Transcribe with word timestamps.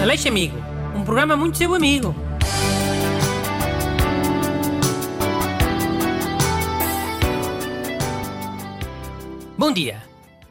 Aleixo 0.00 0.28
Amigo, 0.28 0.56
um 0.94 1.04
programa 1.04 1.36
muito 1.36 1.56
seu 1.56 1.74
amigo. 1.74 2.14
Bom 9.58 9.72
dia. 9.72 10.02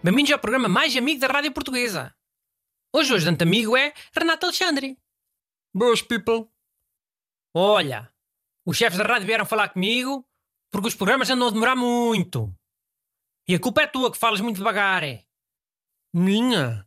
Bem-vindos 0.04 0.32
ao 0.32 0.40
programa 0.40 0.68
mais 0.68 0.98
amigo 0.98 1.20
da 1.20 1.28
Rádio 1.28 1.54
Portuguesa. 1.54 2.14
Hoje, 2.94 3.14
hoje, 3.14 3.26
tanto 3.26 3.44
amigo 3.44 3.78
é 3.78 3.94
Renato 4.14 4.48
Alexandre. 4.48 4.98
Boas, 5.74 6.02
people. 6.02 6.48
Olha, 7.54 8.12
os 8.66 8.76
chefes 8.76 8.98
da 8.98 9.06
rádio 9.06 9.28
vieram 9.28 9.46
falar 9.46 9.70
comigo 9.70 10.28
porque 10.72 10.88
os 10.88 10.96
programas 10.96 11.30
andam 11.30 11.48
a 11.48 11.52
demorar 11.52 11.76
muito. 11.76 12.54
E 13.48 13.54
a 13.54 13.60
culpa 13.60 13.84
é 13.84 13.88
tua 13.88 14.12
que 14.12 14.18
falas 14.18 14.42
muito 14.42 14.58
devagar. 14.58 15.04
É? 15.04 15.24
Minha? 16.14 16.86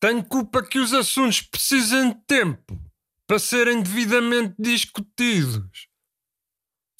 Tenho 0.00 0.24
culpa 0.24 0.62
que 0.62 0.78
os 0.78 0.92
assuntos 0.92 1.40
precisem 1.40 2.10
de 2.10 2.20
tempo 2.26 2.78
para 3.26 3.38
serem 3.38 3.82
devidamente 3.82 4.54
discutidos. 4.58 5.88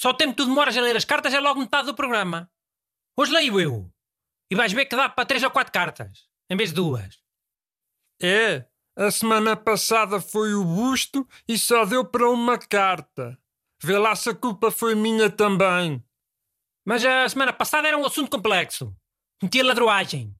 Só 0.01 0.11
o 0.11 0.15
tempo 0.15 0.33
que 0.33 0.43
tu 0.43 0.47
demoras 0.47 0.77
a 0.77 0.81
ler 0.81 0.97
as 0.97 1.05
cartas 1.05 1.33
é 1.33 1.41
logo 1.41 1.61
metade 1.61 1.87
do 1.87 1.95
programa. 1.95 2.51
Hoje 3.17 3.33
leio 3.33 3.61
eu. 3.61 3.93
E 4.51 4.55
vais 4.55 4.73
ver 4.73 4.87
que 4.87 4.97
dá 4.97 5.09
para 5.09 5.27
três 5.27 5.43
ou 5.43 5.51
quatro 5.51 5.73
cartas, 5.73 6.29
em 6.51 6.57
vez 6.57 6.71
de 6.71 6.77
duas. 6.77 7.23
É, 8.23 8.67
a 8.97 9.11
semana 9.11 9.57
passada 9.57 10.21
foi 10.21 10.55
o 10.55 10.65
busto 10.65 11.29
e 11.47 11.59
só 11.59 11.85
deu 11.85 12.05
para 12.05 12.31
uma 12.31 12.59
carta. 12.59 13.39
Vê 13.83 13.99
lá 13.99 14.17
se 14.17 14.31
a 14.31 14.35
culpa 14.35 14.71
foi 14.71 14.95
minha 14.95 15.31
também. 15.31 16.03
Mas 16.85 17.05
a 17.05 17.29
semana 17.29 17.53
passada 17.53 17.89
era 17.89 17.99
um 17.99 18.07
assunto 18.07 18.31
complexo. 18.31 18.97
Metia 19.43 19.65
ladroagem. 19.65 20.35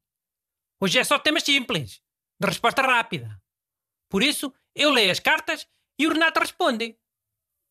Hoje 0.81 0.99
é 0.99 1.05
só 1.05 1.19
temas 1.19 1.43
simples, 1.43 2.01
de 2.41 2.47
resposta 2.47 2.83
rápida. 2.83 3.41
Por 4.09 4.23
isso, 4.23 4.53
eu 4.75 4.91
leio 4.91 5.11
as 5.11 5.21
cartas 5.21 5.67
e 5.99 6.07
o 6.07 6.13
Renato 6.13 6.41
responde. 6.41 6.97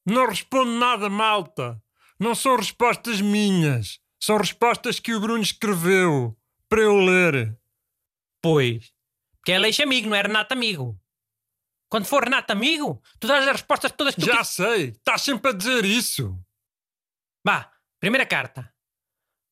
Não 0.06 0.28
respondo 0.28 0.72
nada, 0.72 1.10
malta. 1.10 1.82
Não 2.20 2.36
são 2.36 2.56
respostas 2.56 3.22
minhas. 3.22 4.00
São 4.20 4.38
respostas 4.38 5.00
que 5.00 5.14
o 5.14 5.20
Bruno 5.20 5.42
escreveu 5.42 6.38
para 6.70 6.82
eu 6.82 6.96
ler. 6.96 7.58
Pois, 8.42 8.94
porque 9.38 9.52
é 9.52 9.60
Leixo 9.60 9.84
amigo, 9.84 10.10
não 10.10 10.16
é 10.16 10.22
Renato 10.22 10.54
amigo. 10.54 11.00
Quando 11.88 12.06
for 12.06 12.24
Renato 12.24 12.52
amigo, 12.52 13.02
tu 13.20 13.28
dás 13.28 13.48
as 13.48 13.52
respostas 13.54 13.92
todas 13.92 14.16
que 14.16 14.22
tu 14.22 14.28
Já 14.28 14.44
sei, 14.44 14.90
estás 14.90 15.22
sempre 15.22 15.52
a 15.52 15.54
dizer 15.54 15.86
isso. 15.86 16.36
Vá, 17.44 17.72
primeira 18.00 18.26
carta. 18.26 18.74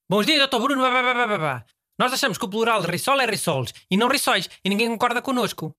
Bons 0.09 0.25
dias, 0.25 0.39
doutor 0.39 0.61
Bruno. 0.61 0.81
Vá, 0.81 0.89
vá, 0.89 1.13
vá, 1.13 1.25
vá, 1.25 1.37
vá. 1.37 1.65
Nós 1.97 2.11
achamos 2.13 2.37
que 2.37 2.45
o 2.45 2.49
plural 2.49 2.81
de 2.81 2.87
risol 2.87 3.19
é 3.21 3.25
rissoles 3.25 3.73
e 3.89 3.97
não 3.97 4.07
rissóis 4.07 4.49
e 4.63 4.69
ninguém 4.69 4.89
concorda 4.89 5.21
connosco. 5.21 5.75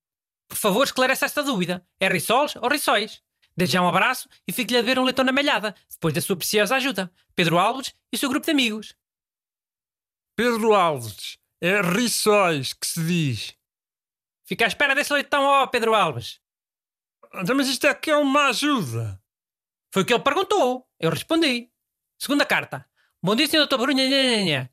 Por 0.48 0.56
favor, 0.56 0.84
esclarece 0.84 1.24
esta 1.24 1.42
dúvida. 1.42 1.86
É 1.98 2.08
rissoles 2.08 2.54
ou 2.56 2.68
rissóis? 2.68 3.22
Desde 3.56 3.74
já 3.74 3.82
um 3.82 3.88
abraço 3.88 4.28
e 4.46 4.52
fique-lhe 4.52 4.78
a 4.78 4.82
ver 4.82 4.98
um 4.98 5.04
leitão 5.04 5.24
na 5.24 5.32
malhada, 5.32 5.74
depois 5.90 6.12
da 6.14 6.20
sua 6.20 6.36
preciosa 6.36 6.76
ajuda. 6.76 7.12
Pedro 7.34 7.58
Alves 7.58 7.94
e 8.12 8.18
seu 8.18 8.28
grupo 8.28 8.44
de 8.44 8.52
amigos. 8.52 8.94
Pedro 10.36 10.74
Alves, 10.74 11.38
é 11.60 11.80
rissóis 11.80 12.72
que 12.72 12.86
se 12.86 13.04
diz. 13.04 13.54
Fica 14.44 14.64
à 14.64 14.68
espera 14.68 14.94
desse 14.94 15.12
leitão, 15.12 15.44
ó 15.44 15.66
Pedro 15.66 15.94
Alves. 15.94 16.40
Então, 17.34 17.56
Mas 17.56 17.68
isto 17.68 17.86
é 17.86 17.94
que 17.94 18.10
é 18.10 18.16
uma 18.16 18.48
ajuda. 18.48 19.20
Foi 19.92 20.02
o 20.02 20.06
que 20.06 20.12
ele 20.12 20.22
perguntou. 20.22 20.86
Eu 21.00 21.10
respondi. 21.10 21.70
Segunda 22.18 22.44
carta. 22.44 22.88
Bom 23.22 23.34
dia, 23.34 23.46
senhor 23.46 23.66
Dr. 23.66 23.76
Bruno. 23.76 23.94
Nha, 23.94 24.08
nha, 24.08 24.22
nha, 24.22 24.42
nha. 24.44 24.70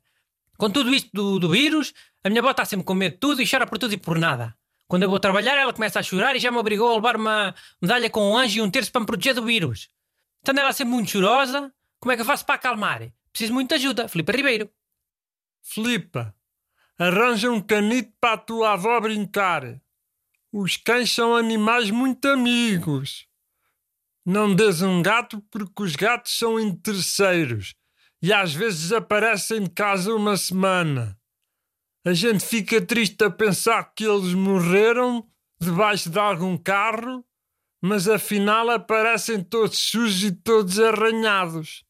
Com 0.62 0.70
tudo 0.70 0.94
isto 0.94 1.10
do, 1.12 1.40
do 1.40 1.48
vírus, 1.48 1.92
a 2.22 2.28
minha 2.28 2.40
avó 2.40 2.52
está 2.52 2.64
sempre 2.64 2.86
com 2.86 2.94
medo 2.94 3.14
de 3.14 3.18
tudo 3.18 3.42
e 3.42 3.50
chora 3.50 3.66
por 3.66 3.78
tudo 3.78 3.94
e 3.94 3.96
por 3.96 4.16
nada. 4.16 4.56
Quando 4.86 5.02
eu 5.02 5.10
vou 5.10 5.18
trabalhar, 5.18 5.56
ela 5.56 5.72
começa 5.72 5.98
a 5.98 6.04
chorar 6.04 6.36
e 6.36 6.38
já 6.38 6.52
me 6.52 6.56
obrigou 6.56 6.88
a 6.88 6.94
levar 6.94 7.16
uma 7.16 7.52
medalha 7.80 8.08
com 8.08 8.30
um 8.30 8.36
anjo 8.36 8.58
e 8.58 8.62
um 8.62 8.70
terço 8.70 8.92
para 8.92 9.00
me 9.00 9.06
proteger 9.08 9.34
do 9.34 9.44
vírus. 9.44 9.88
Estando 10.38 10.60
ela 10.60 10.72
sempre 10.72 10.94
muito 10.94 11.10
chorosa, 11.10 11.74
como 11.98 12.12
é 12.12 12.14
que 12.14 12.22
eu 12.22 12.24
faço 12.24 12.46
para 12.46 12.54
acalmar? 12.54 13.12
Preciso 13.32 13.52
muito 13.52 13.70
de 13.70 13.74
ajuda. 13.74 14.06
Filipe 14.06 14.30
Ribeiro. 14.30 14.70
Filipa, 15.60 16.32
arranja 16.96 17.50
um 17.50 17.60
canito 17.60 18.12
para 18.20 18.34
a 18.34 18.38
tua 18.38 18.74
avó 18.74 19.00
brincar. 19.00 19.80
Os 20.52 20.76
cães 20.76 21.10
são 21.10 21.34
animais 21.34 21.90
muito 21.90 22.28
amigos. 22.28 23.26
Não 24.24 24.54
des 24.54 24.80
um 24.80 25.02
gato 25.02 25.40
porque 25.50 25.82
os 25.82 25.96
gatos 25.96 26.38
são 26.38 26.60
interesseiros 26.60 27.74
e 28.22 28.32
às 28.32 28.54
vezes 28.54 28.92
aparecem 28.92 29.64
de 29.64 29.70
casa 29.70 30.14
uma 30.14 30.36
semana. 30.36 31.18
A 32.06 32.12
gente 32.12 32.44
fica 32.44 32.80
triste 32.80 33.22
a 33.24 33.30
pensar 33.30 33.92
que 33.94 34.04
eles 34.04 34.32
morreram 34.32 35.26
debaixo 35.60 36.08
de 36.08 36.18
algum 36.18 36.56
carro, 36.56 37.24
mas 37.82 38.08
afinal 38.08 38.70
aparecem 38.70 39.42
todos 39.42 39.76
sujos 39.78 40.22
e 40.22 40.32
todos 40.32 40.78
arranhados. 40.78 41.84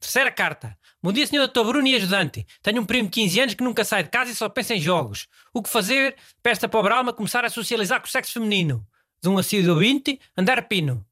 Terceira 0.00 0.30
carta. 0.30 0.78
Bom 1.02 1.12
dia, 1.12 1.26
senhor 1.26 1.48
Dr. 1.48 1.64
Bruno 1.64 1.88
e 1.88 1.96
ajudante. 1.96 2.46
Tenho 2.62 2.82
um 2.82 2.86
primo 2.86 3.08
de 3.08 3.14
15 3.14 3.40
anos 3.40 3.54
que 3.54 3.64
nunca 3.64 3.84
sai 3.84 4.04
de 4.04 4.10
casa 4.10 4.30
e 4.30 4.34
só 4.34 4.48
pensa 4.48 4.74
em 4.74 4.80
jogos. 4.80 5.26
O 5.52 5.62
que 5.62 5.68
fazer 5.68 6.16
para 6.42 6.52
esta 6.52 6.68
pobre 6.68 6.92
alma 6.92 7.12
começar 7.12 7.44
a 7.44 7.50
socializar 7.50 8.00
com 8.00 8.06
o 8.06 8.10
sexo 8.10 8.34
feminino? 8.34 8.86
De 9.22 9.28
um 9.28 9.38
assíduo 9.38 9.74
ouvinte, 9.74 10.20
andar 10.36 10.68
pino. 10.68 11.04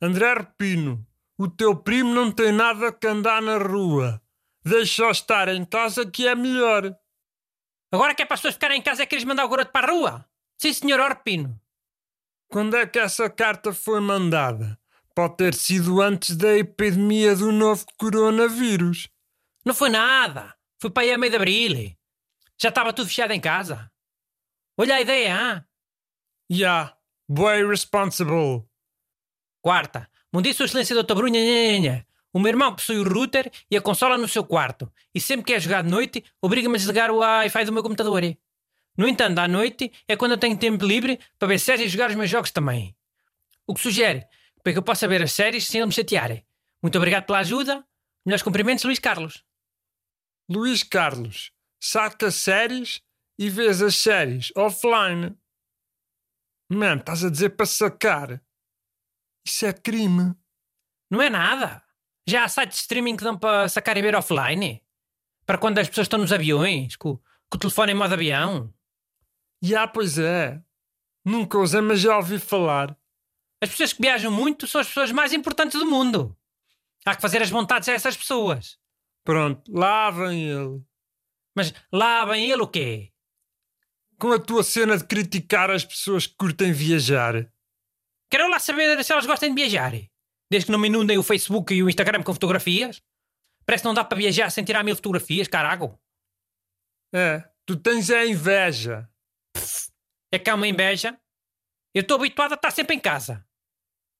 André 0.00 0.32
Repino, 0.32 1.04
o 1.38 1.48
teu 1.48 1.76
primo 1.76 2.12
não 2.12 2.32
tem 2.32 2.50
nada 2.50 2.92
que 2.92 3.06
andar 3.06 3.40
na 3.40 3.58
rua. 3.58 4.20
Deixa-o 4.64 5.10
estar 5.10 5.48
em 5.48 5.64
casa 5.64 6.04
que 6.04 6.26
é 6.26 6.34
melhor. 6.34 6.94
Agora 7.92 8.14
que 8.14 8.22
é 8.22 8.26
para 8.26 8.34
as 8.34 8.40
pessoas 8.40 8.54
ficarem 8.54 8.80
em 8.80 8.82
casa 8.82 9.02
é 9.02 9.06
que 9.06 9.10
queres 9.10 9.24
mandar 9.24 9.44
o 9.44 9.48
garoto 9.48 9.70
para 9.70 9.86
a 9.86 9.94
rua? 9.94 10.30
Sim, 10.58 10.72
senhor 10.72 10.98
Orpino. 10.98 11.58
Quando 12.50 12.76
é 12.76 12.86
que 12.86 12.98
essa 12.98 13.30
carta 13.30 13.72
foi 13.72 14.00
mandada? 14.00 14.78
Pode 15.14 15.36
ter 15.36 15.54
sido 15.54 16.02
antes 16.02 16.36
da 16.36 16.56
epidemia 16.56 17.36
do 17.36 17.52
novo 17.52 17.86
coronavírus. 17.96 19.08
Não 19.64 19.74
foi 19.74 19.90
nada. 19.90 20.56
Foi 20.80 20.90
para 20.90 21.04
aí 21.04 21.12
a 21.12 21.18
meio 21.18 21.30
de 21.30 21.36
abril. 21.36 21.96
Já 22.60 22.70
estava 22.70 22.92
tudo 22.92 23.08
fechado 23.08 23.32
em 23.32 23.40
casa. 23.40 23.90
Olha 24.76 24.96
a 24.96 25.00
ideia, 25.00 25.36
hã? 25.36 25.64
Yeah, 26.50 26.96
boy 27.28 27.66
responsible. 27.66 28.68
Quarta. 29.62 30.08
Bom 30.30 30.42
dia, 30.42 30.52
Sua 30.52 30.66
Excelência 30.66 30.94
Dr. 30.94 31.14
Bruno. 31.14 31.30
Nha, 31.30 31.40
nha, 31.40 31.78
nha. 31.78 32.06
O 32.34 32.38
meu 32.38 32.50
irmão 32.50 32.74
possui 32.74 32.98
o 32.98 33.08
router 33.08 33.50
e 33.70 33.76
a 33.76 33.80
consola 33.80 34.18
no 34.18 34.28
seu 34.28 34.44
quarto. 34.44 34.92
E 35.14 35.20
sempre 35.20 35.46
que 35.46 35.54
é 35.54 35.60
jogar 35.60 35.82
de 35.82 35.90
noite, 35.90 36.22
obriga-me 36.42 36.74
a 36.74 36.78
desligar 36.78 37.10
o 37.10 37.16
Wi-Fi 37.16 37.64
do 37.64 37.72
meu 37.72 37.82
computador. 37.82 38.22
No 38.94 39.08
entanto, 39.08 39.38
à 39.38 39.48
noite 39.48 39.90
é 40.06 40.16
quando 40.16 40.32
eu 40.32 40.38
tenho 40.38 40.58
tempo 40.58 40.84
livre 40.84 41.18
para 41.38 41.48
ver 41.48 41.58
séries 41.58 41.86
e 41.86 41.88
jogar 41.88 42.10
os 42.10 42.16
meus 42.16 42.28
jogos 42.28 42.50
também. 42.50 42.94
O 43.66 43.74
que 43.74 43.80
sugere 43.80 44.26
para 44.62 44.72
que 44.74 44.78
eu 44.78 44.82
possa 44.82 45.08
ver 45.08 45.22
as 45.22 45.32
séries 45.32 45.66
sem 45.66 45.80
ele 45.80 45.86
me 45.86 45.92
chatear. 45.94 46.44
Muito 46.82 46.98
obrigado 46.98 47.24
pela 47.24 47.38
ajuda. 47.38 47.82
Melhores 48.26 48.42
cumprimentos, 48.42 48.84
Luís 48.84 48.98
Carlos. 48.98 49.42
Luís 50.50 50.82
Carlos, 50.82 51.52
saca 51.80 52.30
séries 52.30 53.00
e 53.38 53.48
vês 53.48 53.80
as 53.80 53.96
séries 53.96 54.52
offline. 54.54 55.34
Man, 56.70 56.96
estás 56.96 57.24
a 57.24 57.30
dizer 57.30 57.50
para 57.50 57.64
sacar. 57.64 58.42
Isso 59.48 59.64
é 59.64 59.72
crime. 59.72 60.34
Não 61.10 61.22
é 61.22 61.30
nada. 61.30 61.82
Já 62.28 62.44
há 62.44 62.48
sites 62.48 62.76
de 62.76 62.82
streaming 62.82 63.16
que 63.16 63.24
dão 63.24 63.38
para 63.38 63.66
sacar 63.66 63.96
e 63.96 64.02
ver 64.02 64.14
offline. 64.14 64.84
Para 65.46 65.56
quando 65.56 65.78
as 65.78 65.88
pessoas 65.88 66.04
estão 66.04 66.18
nos 66.18 66.32
aviões, 66.34 66.96
com, 66.96 67.16
com 67.16 67.56
o 67.56 67.58
telefone 67.58 67.92
em 67.92 67.94
modo 67.94 68.12
avião. 68.12 68.72
Já, 69.62 69.88
pois 69.88 70.18
é. 70.18 70.62
Nunca 71.24 71.58
usei, 71.58 71.80
mas 71.80 72.00
já 72.00 72.14
ouvi 72.18 72.38
falar. 72.38 72.94
As 73.62 73.70
pessoas 73.70 73.94
que 73.94 74.02
viajam 74.02 74.30
muito 74.30 74.66
são 74.66 74.82
as 74.82 74.86
pessoas 74.86 75.10
mais 75.10 75.32
importantes 75.32 75.80
do 75.80 75.86
mundo. 75.86 76.36
Há 77.06 77.16
que 77.16 77.22
fazer 77.22 77.40
as 77.40 77.48
vontades 77.48 77.88
a 77.88 77.94
essas 77.94 78.18
pessoas. 78.18 78.78
Pronto, 79.24 79.62
lá 79.72 80.10
vem 80.10 80.46
ele. 80.46 80.82
Mas 81.56 81.72
lá 81.90 82.26
vem 82.26 82.50
ele 82.50 82.62
o 82.62 82.68
quê? 82.68 83.12
Com 84.18 84.30
a 84.30 84.38
tua 84.38 84.62
cena 84.62 84.98
de 84.98 85.04
criticar 85.04 85.70
as 85.70 85.86
pessoas 85.86 86.26
que 86.26 86.36
curtem 86.36 86.70
viajar. 86.70 87.50
Quero 88.30 88.48
lá 88.48 88.58
saber 88.58 89.02
se 89.02 89.12
elas 89.12 89.26
gostam 89.26 89.48
de 89.48 89.54
viajar. 89.54 89.92
Desde 90.50 90.66
que 90.66 90.72
não 90.72 90.78
me 90.78 90.88
inundem 90.88 91.18
o 91.18 91.22
Facebook 91.22 91.74
e 91.74 91.82
o 91.82 91.88
Instagram 91.88 92.22
com 92.22 92.32
fotografias. 92.32 93.02
Parece 93.66 93.82
que 93.82 93.86
não 93.88 93.94
dá 93.94 94.04
para 94.04 94.16
viajar 94.18 94.50
sem 94.50 94.64
tirar 94.64 94.82
mil 94.82 94.96
fotografias, 94.96 95.46
carago. 95.48 95.98
É, 97.14 97.44
tu 97.66 97.76
tens 97.76 98.10
a 98.10 98.24
inveja. 98.26 99.08
É 100.32 100.38
que 100.38 100.48
há 100.48 100.54
uma 100.54 100.66
inveja. 100.66 101.18
Eu 101.94 102.02
estou 102.02 102.16
habituado 102.16 102.52
a 102.52 102.54
estar 102.54 102.70
sempre 102.70 102.96
em 102.96 103.00
casa. 103.00 103.46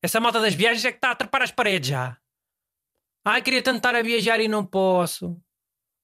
Essa 0.02 0.20
moda 0.20 0.40
das 0.40 0.54
viagens 0.54 0.84
é 0.84 0.90
que 0.90 0.99
está 0.99 1.11
a 1.11 1.16
trepar 1.16 1.43
as 1.43 1.50
paredes 1.50 1.90
já. 1.90 2.19
Ai, 3.25 3.43
queria 3.43 3.62
tanto 3.62 3.78
estar 3.78 3.94
a 3.94 4.02
viajar 4.02 4.40
e 4.40 4.49
não 4.49 4.64
posso. 4.64 5.40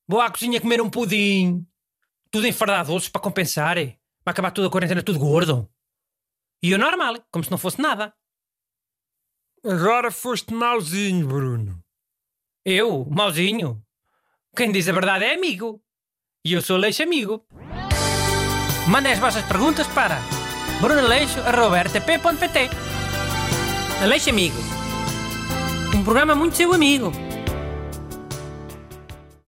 Vou 0.06 0.20
à 0.20 0.30
cozinha 0.30 0.60
comer 0.60 0.80
um 0.80 0.90
pudim. 0.90 1.66
Tudo 2.30 2.46
enfardado 2.46 2.92
doces 2.92 3.08
para 3.08 3.20
compensar. 3.22 3.78
eh. 3.78 3.96
Vai 4.24 4.32
acabar 4.32 4.50
tudo 4.50 4.68
a 4.68 4.70
quarentena 4.70 5.02
tudo 5.02 5.18
gordo. 5.18 5.70
E 6.64 6.70
eu 6.70 6.78
normal, 6.78 7.16
como 7.31 7.44
se 7.44 7.50
não 7.50 7.58
fosse 7.58 7.78
nada. 7.78 8.14
Agora 9.62 10.11
foste 10.11 10.55
mauzinho, 10.55 11.26
Bruno. 11.26 11.84
Eu, 12.64 13.05
mauzinho. 13.05 13.84
Quem 14.56 14.72
diz 14.72 14.88
a 14.88 14.93
verdade 14.93 15.26
é 15.26 15.34
amigo. 15.34 15.84
E 16.43 16.55
eu 16.55 16.62
sou 16.62 16.78
Leixo 16.78 17.02
Amigo. 17.02 17.46
Mandem 18.88 19.12
as 19.12 19.19
vossas 19.19 19.44
perguntas 19.44 19.87
para 19.88 20.19
brunaleixo.rtp.pt 20.81 22.70
Aleixo 24.02 24.31
Amigo. 24.31 24.56
Um 25.94 26.02
programa 26.02 26.34
muito 26.34 26.56
seu 26.56 26.72
amigo. 26.72 27.12